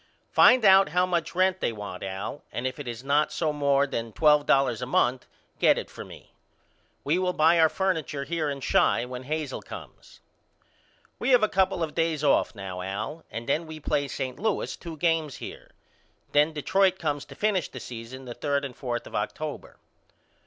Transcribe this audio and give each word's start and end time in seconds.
Find 0.31 0.65
out 0.65 0.89
how 0.89 1.05
much 1.05 1.35
rent 1.35 1.59
they 1.59 1.71
want 1.71 2.01
Al 2.01 2.43
and 2.51 2.65
if 2.65 2.79
it 2.79 2.87
is 2.87 3.03
not 3.03 3.37
no 3.39 3.53
more 3.53 3.85
than 3.85 4.13
twelve 4.13 4.47
dollars 4.47 4.81
a 4.81 4.87
month 4.87 5.27
get 5.59 5.77
it 5.77 5.91
for 5.91 6.03
me. 6.03 6.33
We 7.03 7.19
will 7.19 7.33
buy 7.33 7.59
our 7.59 7.69
furniture 7.69 8.23
here 8.23 8.49
in 8.49 8.61
Chi 8.61 9.05
when 9.05 9.25
Hazel 9.25 9.61
comes. 9.61 10.19
We 11.19 11.29
have 11.29 11.43
a 11.43 11.47
couple 11.47 11.83
of 11.83 11.93
days 11.93 12.23
off 12.23 12.55
now 12.55 12.81
Al 12.81 13.25
and 13.29 13.47
then 13.47 13.67
we 13.67 13.79
play 13.79 14.07
St. 14.07 14.39
Louis 14.39 14.75
two 14.75 14.97
games 14.97 15.35
here. 15.35 15.69
Then 16.31 16.51
Detroit 16.51 16.97
comes 16.97 17.23
to 17.25 17.35
finish 17.35 17.69
the 17.69 17.79
season 17.79 18.25
the 18.25 18.33
third 18.33 18.65
and 18.65 18.75
fourth 18.75 19.05
of 19.05 19.13
October. 19.13 19.77